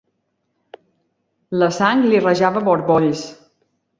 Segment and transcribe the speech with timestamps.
[1.63, 3.21] La sang li rajava a borbolls.